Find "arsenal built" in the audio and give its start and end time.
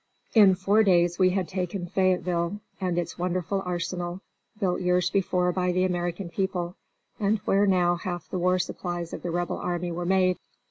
3.67-4.81